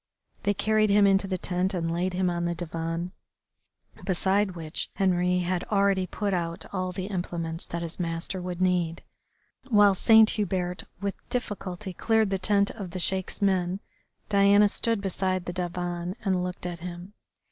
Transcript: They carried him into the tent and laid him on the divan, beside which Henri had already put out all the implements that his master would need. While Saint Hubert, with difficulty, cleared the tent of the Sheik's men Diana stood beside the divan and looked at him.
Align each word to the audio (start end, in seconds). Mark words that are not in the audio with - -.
They 0.41 0.55
carried 0.55 0.89
him 0.89 1.05
into 1.05 1.27
the 1.27 1.37
tent 1.37 1.75
and 1.75 1.93
laid 1.93 2.13
him 2.13 2.27
on 2.27 2.45
the 2.45 2.55
divan, 2.55 3.11
beside 4.03 4.55
which 4.55 4.89
Henri 4.95 5.41
had 5.41 5.63
already 5.65 6.07
put 6.07 6.33
out 6.33 6.65
all 6.73 6.91
the 6.91 7.05
implements 7.05 7.67
that 7.67 7.83
his 7.83 7.99
master 7.99 8.41
would 8.41 8.63
need. 8.63 9.03
While 9.69 9.93
Saint 9.93 10.31
Hubert, 10.31 10.85
with 11.01 11.29
difficulty, 11.29 11.93
cleared 11.93 12.31
the 12.31 12.39
tent 12.39 12.71
of 12.71 12.89
the 12.89 12.99
Sheik's 12.99 13.43
men 13.43 13.79
Diana 14.27 14.69
stood 14.69 15.01
beside 15.01 15.45
the 15.45 15.53
divan 15.53 16.15
and 16.25 16.43
looked 16.43 16.65
at 16.65 16.79
him. 16.79 17.13